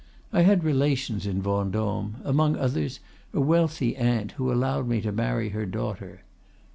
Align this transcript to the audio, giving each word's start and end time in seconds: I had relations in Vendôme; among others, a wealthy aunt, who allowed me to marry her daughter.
I 0.33 0.41
had 0.41 0.63
relations 0.63 1.27
in 1.27 1.43
Vendôme; 1.43 2.13
among 2.25 2.57
others, 2.57 3.01
a 3.35 3.39
wealthy 3.39 3.95
aunt, 3.95 4.31
who 4.31 4.51
allowed 4.51 4.87
me 4.87 4.99
to 5.01 5.11
marry 5.11 5.49
her 5.49 5.67
daughter. 5.67 6.23